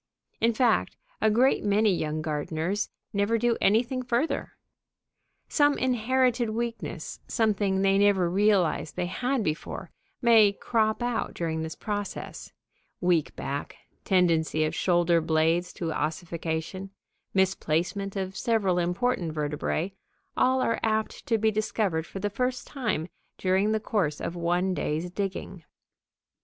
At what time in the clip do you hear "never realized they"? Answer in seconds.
7.99-9.05